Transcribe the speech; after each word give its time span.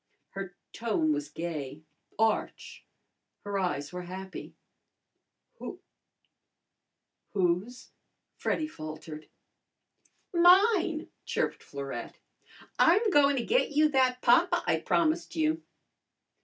Her 0.29 0.55
tone 0.73 1.13
was 1.13 1.29
gay, 1.29 1.83
arch, 2.17 2.83
her 3.43 3.59
eyes 3.59 3.93
were 3.93 4.01
happy. 4.01 4.55
"Who 5.59 5.79
whose?" 7.33 7.91
Freddy 8.35 8.67
faltered. 8.67 9.29
"Mine!" 10.33 11.11
chirped 11.23 11.61
Florette. 11.61 12.17
"I'm 12.79 13.11
goin' 13.11 13.35
to 13.35 13.45
get 13.45 13.73
you 13.73 13.89
that 13.89 14.23
papa 14.23 14.63
I 14.65 14.79
promised 14.79 15.35
you." 15.35 15.61